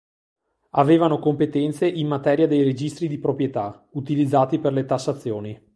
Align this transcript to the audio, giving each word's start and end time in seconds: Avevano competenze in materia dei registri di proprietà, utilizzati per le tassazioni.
Avevano 0.71 1.19
competenze 1.19 1.87
in 1.87 2.07
materia 2.07 2.47
dei 2.47 2.63
registri 2.63 3.07
di 3.07 3.19
proprietà, 3.19 3.85
utilizzati 3.91 4.57
per 4.57 4.73
le 4.73 4.85
tassazioni. 4.85 5.69